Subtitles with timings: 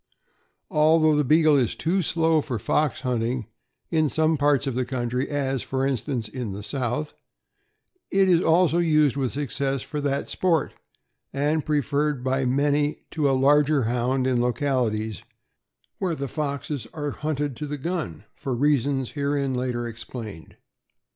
[0.71, 3.45] Although the Beagle is too slow for fox hunting,
[3.91, 7.13] in some parts of the country, as, for instance, in the South,
[8.09, 10.73] it is also used with success for that sport,
[11.31, 15.21] and preferred by many to a larger Hound in localities
[15.99, 20.57] where the foxes are hunted to the gun, for reasons herein later explained.